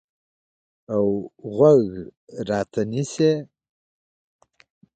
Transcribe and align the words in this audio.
اوغوږ 0.95 1.83
راته 2.49 2.81
نیسي 2.91 3.31